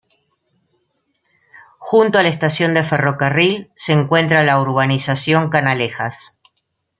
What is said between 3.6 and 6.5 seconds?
se encuentra la urbanización Canalejas.